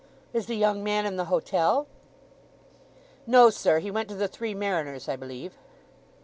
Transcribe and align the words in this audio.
Is 0.33 0.47
the 0.47 0.55
young 0.55 0.83
man 0.83 1.05
in 1.05 1.15
the 1.15 1.25
hotel?" 1.25 1.85
"No, 3.27 3.51
sir. 3.51 3.77
He 3.77 3.91
went 3.91 4.09
to 4.09 4.15
the 4.15 4.27
Three 4.27 4.55
Mariners, 4.55 5.07
I 5.07 5.15
believe." 5.15 5.53